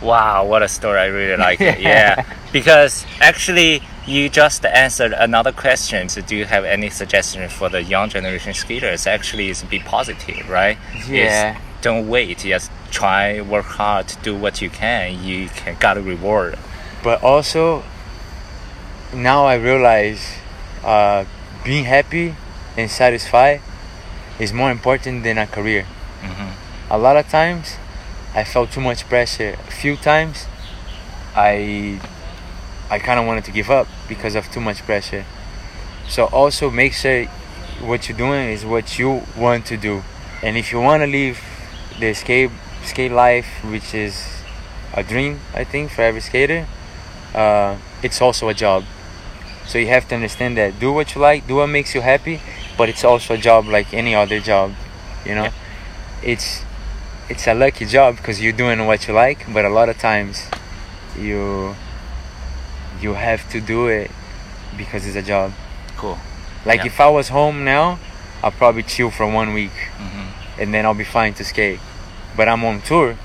[0.01, 0.99] Wow, what a story!
[0.99, 1.79] I really like it.
[1.93, 2.25] Yeah.
[2.51, 6.09] Because actually, you just answered another question.
[6.09, 9.07] So, do you have any suggestion for the young generation skaters?
[9.07, 10.77] Actually, is be positive, right?
[10.93, 11.57] It's Yeah.
[11.81, 12.39] don't wait.
[12.39, 15.23] Just try, work hard, do what you can.
[15.23, 16.59] You can got a reward.
[17.01, 17.83] But also,
[19.13, 20.19] now I realize
[20.83, 21.23] uh,
[21.63, 22.35] being happy
[22.77, 23.61] and satisfied
[24.39, 25.85] is more important than a career.
[26.21, 26.51] hmm
[26.89, 27.77] A lot of times,
[28.35, 29.55] I felt too much pressure.
[29.67, 30.45] A few times,
[31.35, 31.99] I
[32.89, 35.25] I kind of wanted to give up because of too much pressure.
[36.07, 37.25] So also make sure
[37.81, 40.03] what you're doing is what you want to do,
[40.43, 41.39] and if you want to live
[41.99, 42.51] the skate
[42.83, 44.13] skate life, which is
[44.93, 46.67] a dream, I think, for every skater,
[47.33, 48.83] uh, it's also a job.
[49.65, 52.39] So you have to understand that do what you like, do what makes you happy,
[52.77, 54.73] but it's also a job like any other job.
[55.25, 55.51] You know, Yeah.
[56.23, 56.61] it's
[57.29, 60.43] it's a lucky job because you're doing what you like, but a lot of times
[61.19, 61.75] you
[63.01, 64.11] you have to do it
[64.77, 65.51] because it's a job.
[65.97, 66.17] Cool.
[66.65, 66.87] Like Yeah.
[66.87, 67.99] if I was home now,
[68.43, 71.79] I'll probably chill for one week hmm and then I'll be fine to skate.
[72.37, 73.17] But I'm on tour.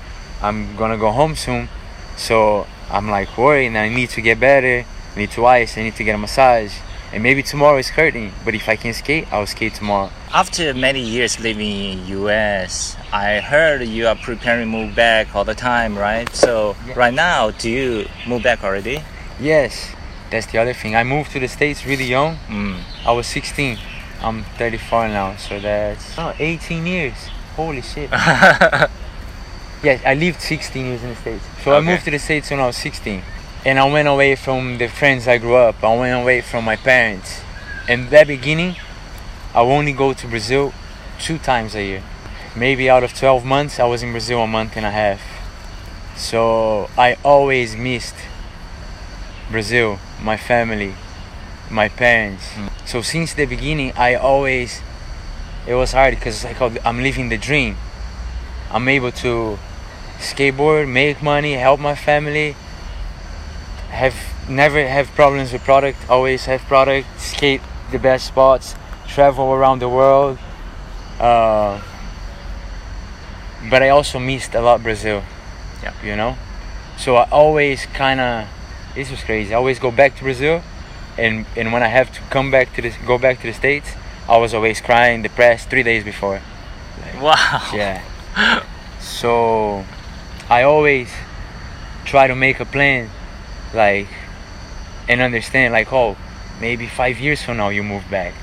[0.42, 1.68] I'm gonna go home soon,
[2.16, 4.84] so I'm like worried and I need to get better.
[5.14, 5.76] I need to ice.
[5.78, 6.72] I need to get a massage.
[7.12, 10.10] And maybe tomorrow is hurting, but if I can skate, I'll skate tomorrow.
[10.32, 15.44] After many years living in US, I heard you are preparing to move back all
[15.44, 16.28] the time, right?
[16.34, 16.94] So Yeah.
[16.94, 19.02] right now, do you move back already?
[19.40, 19.90] Yes,
[20.30, 20.94] that's the other thing.
[20.94, 22.38] I moved to the States really young.
[22.48, 22.78] Mm.
[23.04, 23.78] I was 16.
[24.22, 27.16] I'm 34 now, so that's oh, 18 years.
[27.56, 28.10] Holy shit.
[29.82, 31.44] yes I lived 16 years in the States.
[31.64, 33.22] So I moved to the States when I was 16.
[33.62, 35.84] And I went away from the friends I grew up.
[35.84, 37.42] I went away from my parents.
[37.88, 38.76] In that beginning,
[39.54, 40.72] I only go to Brazil
[41.18, 42.02] two times a year.
[42.56, 45.20] Maybe out of 12 months, I was in Brazil a month and a half.
[46.16, 48.16] So I always missed
[49.50, 50.94] Brazil, my family,
[51.70, 52.48] my parents.
[52.86, 54.80] So since the beginning, I always,
[55.66, 57.76] it was hard because like I'm living the dream.
[58.70, 59.58] I'm able to
[60.18, 62.56] skateboard, make money, help my family.
[63.90, 64.14] Have
[64.48, 65.98] never have problems with product.
[66.08, 67.06] Always have product.
[67.20, 68.74] Skate the best spots.
[69.06, 70.38] Travel around the world.
[71.18, 71.80] Uh,
[73.68, 75.22] but I also missed a lot Brazil.
[75.82, 75.92] Yeah.
[76.04, 76.36] You know,
[76.98, 78.48] so I always kind of.
[78.94, 79.54] This was crazy.
[79.54, 80.62] I always go back to Brazil,
[81.18, 83.92] and and when I have to come back to this, go back to the states,
[84.28, 86.40] I was always crying, depressed three days before.
[87.20, 87.70] Wow.
[87.74, 88.02] Yeah.
[89.00, 89.84] So
[90.48, 91.10] I always
[92.04, 93.10] try to make a plan,
[93.74, 94.08] like,
[95.08, 96.16] and understand, like, oh,
[96.60, 98.34] maybe five years from now you move back.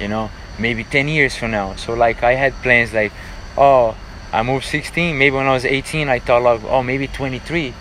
[0.00, 1.74] You know, maybe 10 years from now.
[1.76, 3.12] So, like, I had plans like,
[3.56, 3.96] oh,
[4.32, 5.16] I moved 16.
[5.16, 7.74] Maybe when I was 18, I thought, like, oh, maybe 23,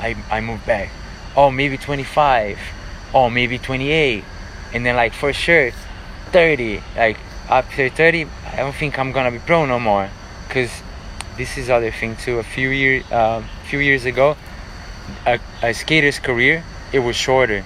[0.00, 0.90] I, I moved back.
[1.36, 2.58] Oh, maybe 25.
[3.14, 4.24] Oh, maybe 28.
[4.74, 5.70] And then, like, for sure,
[6.32, 6.82] 30.
[6.96, 10.10] Like, after 30, I don't think I'm gonna be pro no more.
[10.50, 10.82] Cause
[11.36, 12.38] this is other thing too.
[12.38, 14.36] A few years, uh, few years ago,
[15.26, 17.64] a, a skater's career it was shorter.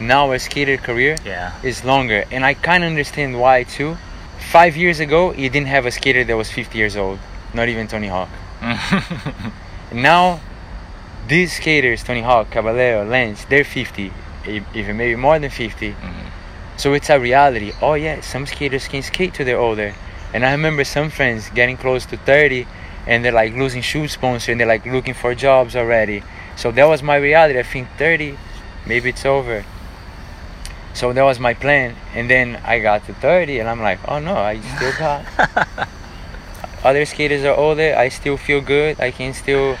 [0.00, 1.52] Now a skater career Yeah.
[1.62, 3.96] is longer, and I kind of understand why too.
[4.50, 7.18] Five years ago, you didn't have a skater that was 50 years old,
[7.54, 8.28] not even Tony Hawk.
[9.92, 10.40] Now,
[11.28, 14.12] these skaters, Tony Hawk, Caballero, Lance, they're 50,
[14.48, 15.92] e- even maybe more than 50.
[15.92, 15.96] Mhm.
[16.76, 17.72] So it's a reality.
[17.80, 19.94] Oh yeah, some skaters can skate till they're older.
[20.32, 22.66] And I remember some friends getting close to 30
[23.06, 26.24] and they're like losing shoe sponsor and they're like looking for jobs already.
[26.56, 27.58] So that was my reality.
[27.58, 28.36] I think 30,
[28.86, 29.64] maybe it's over.
[30.94, 31.96] So that was my plan.
[32.14, 35.24] And then I got to 30 and I'm like, oh no, I still got.
[36.84, 37.94] Other skaters are older.
[37.96, 39.00] I still feel good.
[39.00, 39.76] I can still,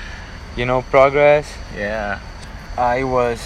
[0.56, 1.52] you know, progress.
[1.76, 2.20] yeah.
[2.76, 3.40] I was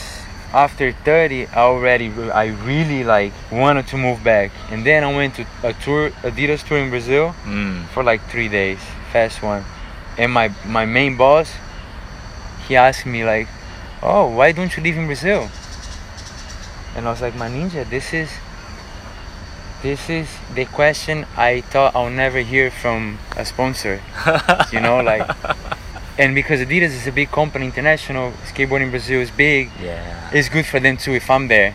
[0.55, 5.35] after 30 I already I really like wanted to move back and then I went
[5.35, 7.85] to a tour Adidas tour in Brazil Mm.
[7.88, 8.79] for like three days
[9.12, 9.67] fast one
[10.17, 11.53] and my my main boss
[12.68, 13.48] he asked me like
[14.02, 15.48] oh why don't you live in Brazil
[16.94, 18.31] and I was like my ninja this is
[19.83, 24.00] this is the question I thought I'll never hear from a sponsor
[24.72, 25.28] you know like
[26.18, 30.31] and because Adidas is a big company international skateboarding in Brazil is big Yeah.
[30.33, 31.74] it's good for them too if I'm there.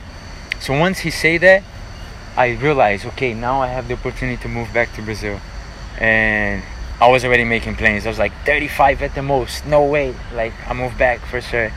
[0.60, 1.62] So once he say that,
[2.38, 5.40] I realized, okay, now I have the opportunity to move back to Brazil.
[6.00, 6.64] And
[7.04, 8.06] I was already making plans.
[8.06, 9.66] I was like 35 at the most.
[9.66, 10.16] No way.
[10.34, 11.70] Like I moved back for sure.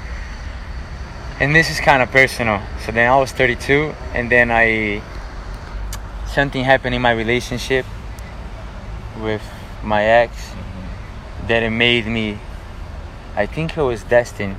[1.41, 2.63] And this is kind of personal.
[2.85, 5.03] So then I was 32 and then I
[6.29, 7.85] something happened in my relationship
[9.21, 9.43] with
[9.83, 10.53] my ex
[11.49, 12.39] that it made me
[13.35, 14.57] I think it was destined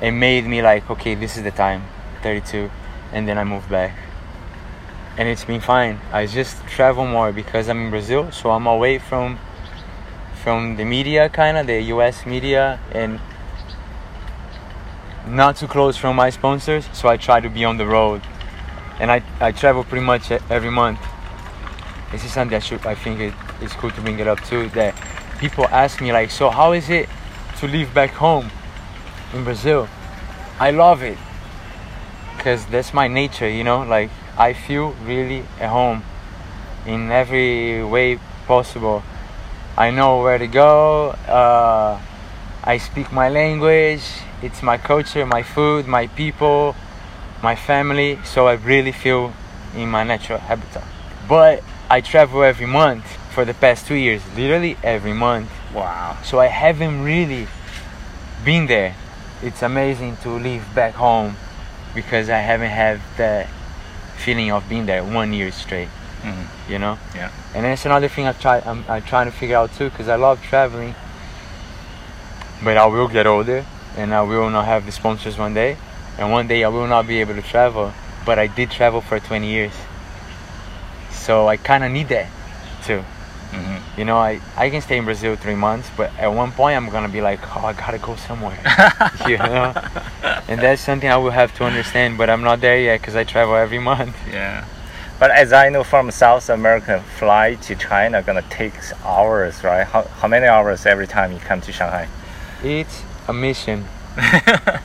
[0.00, 1.82] it made me like okay this is the time
[2.22, 2.70] 32
[3.12, 3.96] and then i moved back
[5.16, 8.98] and it's been fine i just travel more because i'm in brazil so i'm away
[8.98, 9.38] from
[10.48, 13.20] from the media kind of the us media and
[15.26, 18.22] not too close from my sponsors so i try to be on the road
[18.98, 21.00] and i, I travel pretty much every month
[22.12, 24.70] this is something that should, i think it, it's cool to bring it up too
[24.70, 24.94] that
[25.38, 27.10] people ask me like so how is it
[27.58, 28.50] to live back home
[29.34, 29.88] in Brazil.
[30.60, 31.18] I love it
[32.36, 33.82] because that's my nature, you know.
[33.82, 36.04] Like I feel really at home
[36.86, 39.02] in every way possible.
[39.78, 41.10] I know where to go.
[41.28, 42.00] Uh,
[42.64, 44.02] I speak my language.
[44.42, 46.74] It's my culture, my food, my people,
[47.44, 48.18] my family.
[48.24, 49.32] So I really feel
[49.76, 50.82] in my natural habitat.
[51.28, 55.48] But I travel every month for the past two years, literally every month.
[55.72, 56.18] Wow.
[56.24, 57.46] So I haven't really
[58.44, 58.96] been there.
[59.44, 61.36] It's amazing to live back home
[61.94, 63.46] because I haven't had that
[64.16, 65.88] feeling of being there one year straight.
[66.22, 66.46] Mhm.
[66.70, 66.98] You know.
[67.14, 67.30] Yeah.
[67.54, 68.60] And that's another thing I try.
[68.64, 70.94] I'm, I'm trying to figure out too, because I love traveling.
[72.62, 73.64] But I will get older,
[73.96, 75.76] and I will not have the sponsors one day,
[76.18, 77.92] and one day I will not be able to travel.
[78.26, 79.72] But I did travel for 20 years,
[81.10, 82.26] so I kind of need that
[82.84, 83.02] too.
[83.52, 83.80] Mhm.
[83.96, 86.90] You know, I, I can stay in Brazil three months, but at one point I'm
[86.90, 88.58] gonna be like, oh, I gotta go somewhere.
[89.28, 89.72] you know,
[90.48, 92.18] and that's something I will have to understand.
[92.18, 94.14] But I'm not there yet because I travel every month.
[94.30, 94.64] Yeah.
[95.18, 99.84] But as I know from South America, flight to China gonna take hours, right?
[99.84, 102.08] How, how many hours every time you come to Shanghai?
[102.62, 103.84] It's a mission.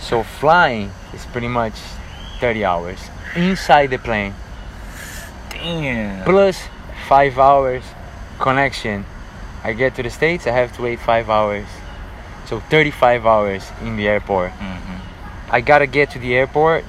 [0.00, 1.72] So flying is pretty much
[2.38, 2.98] 30 hours
[3.34, 4.34] inside the plane,
[5.48, 6.24] Damn.
[6.24, 6.60] plus
[7.08, 7.82] five hours
[8.38, 9.06] connection.
[9.62, 11.66] I get to the States, I have to wait five hours.
[12.44, 14.52] So 35 hours in the airport.
[14.60, 15.00] Mhm.
[15.50, 16.84] I gotta get to the airport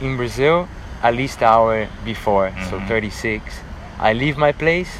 [0.00, 0.68] in Brazil
[1.02, 2.88] at least hour before, so Mhm.
[2.88, 3.60] 36.
[4.00, 4.90] I leave my place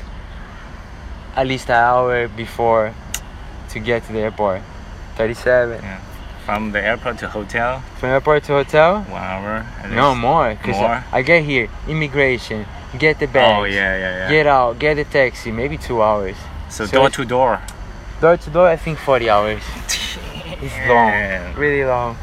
[1.37, 2.93] at least an hour before
[3.71, 4.61] to get to the airport.
[5.17, 5.81] 37.
[5.83, 5.99] Yeah.
[6.47, 9.67] From the airport to hotel, From airport to hotel, one hour.
[9.91, 10.55] no more.
[10.63, 11.05] Cause More?
[11.13, 12.65] I, I get here, immigration,
[12.97, 14.29] get the bags, Oh yeah, yeah, yeah.
[14.31, 16.37] get out, get the taxi, maybe two hours.
[16.71, 17.61] so, so door to door.
[18.21, 19.63] Door to door, I think 40 hours.
[20.61, 22.17] It's long, really long.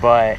[0.00, 0.36] But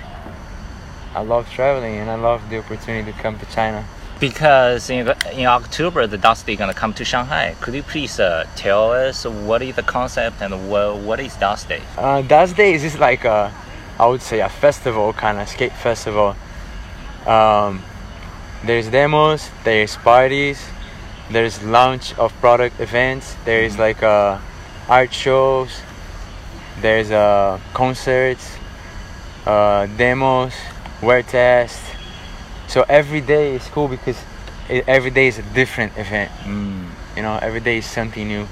[1.15, 3.86] I love traveling and I love the opportunity to come to China.
[4.19, 7.56] Because in, in October, the Dusty is gonna come to Shanghai.
[7.62, 11.82] Could you please uh, tell us what is the concept and what, what is Dusty?
[11.97, 13.54] Uh, Dust Days is like a,
[13.99, 16.36] I would say a festival, kind of skate festival.
[17.28, 17.84] Um,
[18.65, 20.65] there's demos, there's parties,
[21.30, 24.39] there's launch of product events, there's like uh,
[24.88, 25.82] art shows,
[26.82, 28.56] there's uh, concerts,
[29.45, 30.54] uh, demos,
[31.04, 31.82] wear test.
[32.68, 34.18] So every day is cool because
[34.70, 36.32] it, every day is a different event.
[36.44, 36.89] Mm.
[37.16, 38.48] You know, every day is something new.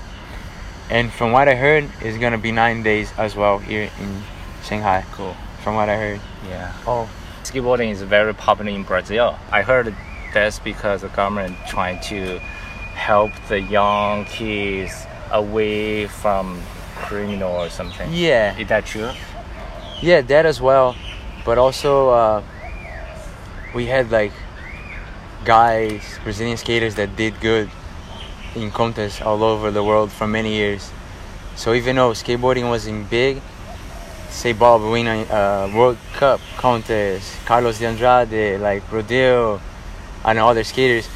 [0.90, 4.22] And from what I heard, it's gonna be nine days as well here in
[4.64, 5.06] Shanghai.
[5.14, 5.36] Cool.
[5.64, 6.20] From what I heard.
[6.48, 6.74] Yeah.
[6.86, 7.10] Oh,
[7.44, 9.38] Skateboarding is very popular in Brazil.
[9.52, 9.96] I heard
[10.34, 12.40] that's because the government trying to
[12.94, 16.62] help the young kids away from
[16.96, 18.10] criminal or something.
[18.14, 19.10] yeah, Is that true?
[20.02, 20.96] yeah, that as well.
[21.45, 22.43] But also, uh,
[23.73, 24.32] we had like
[25.43, 27.69] guys, Brazilian skaters that did good
[28.56, 30.91] in contests all over the world for many years.
[31.56, 33.41] So even though skateboarding wasn't big,
[34.30, 39.60] say Bob win a uh, World Cup contest, Carlos de Andrade, like Rodil,
[40.25, 41.10] and other skaters,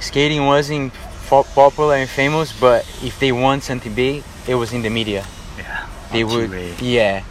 [0.00, 0.92] skating wasn't
[1.28, 5.26] popular and famous, but if they won something big, it was in the media.
[5.58, 5.88] Yeah.
[6.12, 6.74] They would, TV.
[6.80, 7.24] yeah.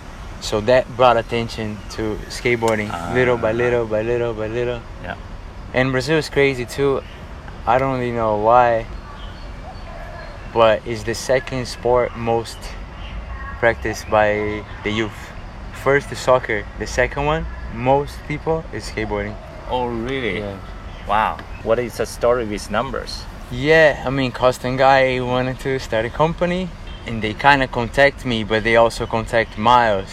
[0.45, 3.11] So that brought attention to skateboarding, ah.
[3.15, 4.79] little by little by little by little.
[5.01, 5.17] Yeah.
[5.73, 7.01] And Brazil is crazy too.
[7.65, 8.85] I don't really know why,
[10.53, 12.59] but it's the second sport most
[13.57, 15.17] practiced by the youth.
[15.81, 19.35] First the soccer, the second one, most people is skateboarding.
[19.71, 20.45] Oh really?
[20.45, 20.59] Yeah.
[21.09, 21.39] Wow.
[21.63, 23.23] What is the story with numbers?
[23.49, 26.69] Yeah, I mean, Koston Guy wanted to start a company,
[27.07, 30.09] and they kind of contact me, but they also contact Miles,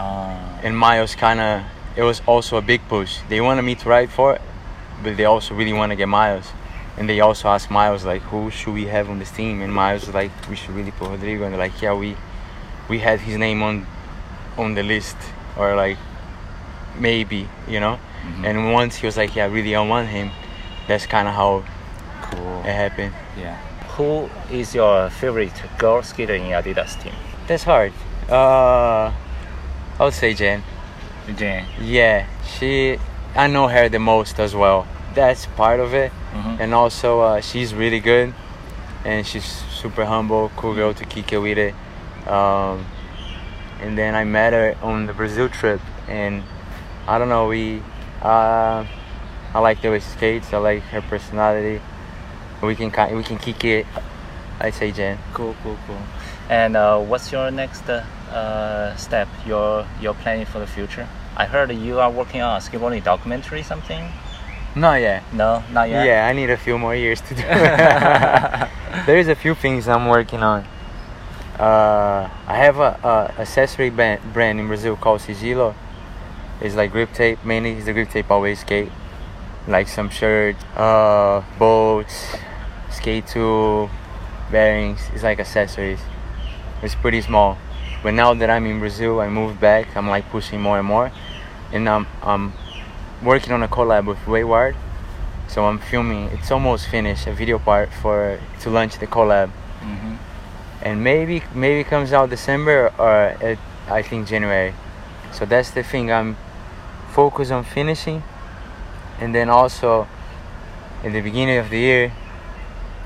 [0.00, 1.62] Uh, and Miles kind of
[1.96, 3.18] it was also a big push.
[3.28, 4.42] They wanted me to ride for it,
[5.02, 6.48] but they also really want to get Miles,
[6.96, 9.60] and they also asked Miles like, who should we have on this team?
[9.62, 12.16] And Miles was like, we should really put Rodrigo, and they're like, yeah, we
[12.88, 13.86] we had his name on
[14.56, 15.16] on the list,
[15.58, 15.98] or like
[16.98, 17.98] maybe, you know.
[18.24, 18.44] mhm.
[18.46, 20.30] And once he was like, yeah, I really, I want him.
[20.88, 21.64] That's kind of how
[22.22, 22.60] cool.
[22.64, 23.12] it happened.
[23.38, 23.56] Yeah.
[23.96, 27.14] Who is your favorite girl skater in Adidas team?
[27.46, 27.92] That's hard.
[28.28, 29.12] Uh,
[30.00, 30.62] I would say Jen.
[31.36, 31.66] Jane.
[31.78, 32.24] Yeah,
[32.56, 32.98] she.
[33.36, 34.86] I know her the most as well.
[35.14, 36.58] That's part of it, Mhm.
[36.60, 38.32] and also uh, she's really good,
[39.04, 41.74] and she's super humble, cool girl to kick it with it.
[42.26, 42.86] Um,
[43.82, 46.42] and then I met her on the Brazil trip, and
[47.06, 47.48] I don't know.
[47.48, 47.82] We,
[48.22, 48.84] uh,
[49.54, 50.52] I like the way she skates.
[50.54, 51.80] I like her personality.
[52.62, 53.86] We can we can kick it.
[54.60, 55.18] I say Jen.
[55.34, 56.02] Cool, cool, cool.
[56.48, 59.28] And uh, what's your next uh, uh, step?
[59.46, 61.08] Your your planning for the future?
[61.36, 64.10] I heard you are working on a skateboarding documentary, something.
[64.74, 65.22] Not yet.
[65.32, 66.06] No, not yet.
[66.06, 67.42] Yeah, I need a few more years to do.
[69.06, 70.64] There's a few things I'm working on.
[71.58, 75.74] Uh, I have a, a accessory band, brand in Brazil called Sigilo.
[76.60, 77.72] It's like grip tape mainly.
[77.72, 78.90] It's the grip tape I always skate.
[79.66, 82.36] Like some shirts, uh, boats,
[82.90, 83.90] skate tool,
[84.50, 85.00] bearings.
[85.12, 86.00] It's like accessories.
[86.82, 87.58] It's pretty small.
[88.02, 89.96] But now that I'm in Brazil, I moved back.
[89.96, 91.12] I'm like pushing more and more,
[91.72, 92.52] and I'm I'm
[93.22, 94.76] working on a collab with Wayward.
[95.48, 96.24] So I'm filming.
[96.28, 97.26] It's almost finished.
[97.26, 100.16] A video part for to launch the collab hmm
[100.82, 104.74] and maybe maybe it comes out December or it, I think January.
[105.32, 106.10] So that's the thing.
[106.10, 106.36] I'm
[107.12, 108.22] focused on finishing,
[109.20, 110.08] and then also
[111.04, 112.12] in the beginning of the year,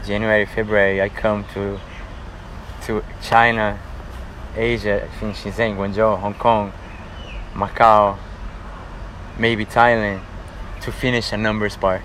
[0.06, 1.80] January February, I come to
[2.86, 3.78] to China,
[4.56, 6.72] Asia, I think Shenzhen, Guangzhou, Hong Kong,
[7.54, 8.18] Macau,
[9.38, 10.22] maybe Thailand,
[10.82, 12.02] to finish a numbers part.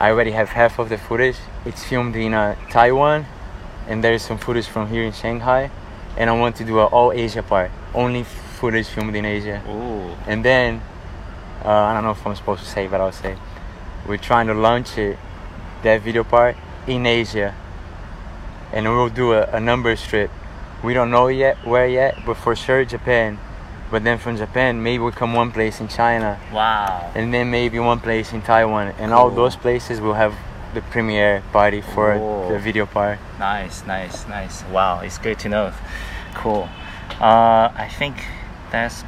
[0.00, 1.36] I already have half of the footage.
[1.64, 3.26] It's filmed in uh, Taiwan,
[3.86, 5.70] and there's some footage from here in Shanghai,
[6.16, 9.62] and I want to do an all Asia part, only footage filmed in Asia.
[9.68, 10.16] Ooh.
[10.26, 10.82] And then,
[11.64, 13.36] uh, I don't know if I'm supposed to say, but I'll say,
[14.06, 15.18] we're trying to launch it,
[15.84, 16.56] that video part,
[16.86, 17.54] in Asia,
[18.72, 20.30] and we'll do a, a number strip.
[20.82, 23.38] We don't know yet where yet, but for sure Japan.
[23.90, 27.10] But then from Japan, maybe we come one place in China, Wow.
[27.14, 30.34] and then maybe one place in Taiwan, and all those places will have
[30.72, 32.48] the premiere party for Whoa.
[32.48, 33.18] the video part.
[33.38, 34.64] Nice, nice, nice.
[34.72, 35.72] Wow, it's good to know.
[36.34, 36.68] Cool.
[37.20, 38.16] Uh, I think
[38.70, 39.04] that's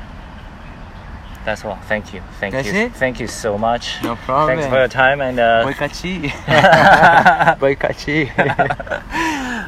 [1.45, 1.77] that's all.
[1.89, 2.23] Thank you.
[2.41, 2.75] Thank That's you.
[2.75, 2.95] it?
[2.95, 4.03] Thank you so much.
[4.03, 4.57] No problem.
[4.57, 6.29] Thanks for your time and uh, Boikachi.
[7.59, 8.31] Boikachi.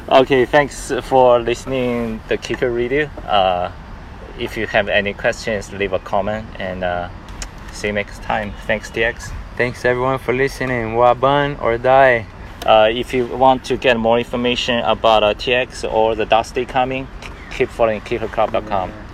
[0.21, 3.05] okay, thanks for listening the Kicker Radio.
[3.25, 3.71] Uh,
[4.39, 7.09] if you have any questions, leave a comment and uh,
[7.71, 8.53] see you next time.
[8.65, 9.31] Thanks, TX.
[9.55, 10.95] Thanks everyone for listening.
[10.95, 12.25] Waban or die.
[12.65, 17.07] Uh, if you want to get more information about uh, TX or the Dusty coming,
[17.51, 19.06] keep following kickerclub.com.